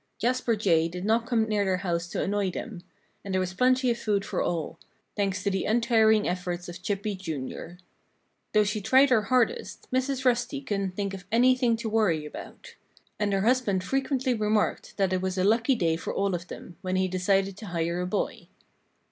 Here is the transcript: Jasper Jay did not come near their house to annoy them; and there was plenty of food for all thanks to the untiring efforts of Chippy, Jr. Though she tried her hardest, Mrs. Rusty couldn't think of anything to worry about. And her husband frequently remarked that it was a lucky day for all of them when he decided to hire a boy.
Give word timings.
Jasper 0.17 0.55
Jay 0.55 0.87
did 0.87 1.05
not 1.05 1.27
come 1.27 1.47
near 1.47 1.63
their 1.63 1.77
house 1.77 2.07
to 2.07 2.23
annoy 2.23 2.49
them; 2.49 2.81
and 3.23 3.31
there 3.31 3.39
was 3.39 3.53
plenty 3.53 3.91
of 3.91 3.99
food 3.99 4.25
for 4.25 4.41
all 4.41 4.79
thanks 5.15 5.43
to 5.43 5.51
the 5.51 5.65
untiring 5.65 6.27
efforts 6.27 6.67
of 6.67 6.81
Chippy, 6.81 7.13
Jr. 7.15 7.73
Though 8.53 8.63
she 8.63 8.81
tried 8.81 9.11
her 9.11 9.21
hardest, 9.21 9.87
Mrs. 9.93 10.25
Rusty 10.25 10.59
couldn't 10.61 10.95
think 10.95 11.13
of 11.13 11.25
anything 11.31 11.77
to 11.77 11.87
worry 11.87 12.25
about. 12.25 12.73
And 13.19 13.31
her 13.31 13.41
husband 13.41 13.83
frequently 13.83 14.33
remarked 14.33 14.97
that 14.97 15.13
it 15.13 15.21
was 15.21 15.37
a 15.37 15.43
lucky 15.43 15.75
day 15.75 15.97
for 15.97 16.11
all 16.11 16.33
of 16.33 16.47
them 16.47 16.77
when 16.81 16.95
he 16.95 17.07
decided 17.07 17.55
to 17.57 17.67
hire 17.67 18.01
a 18.01 18.07
boy. 18.07 18.47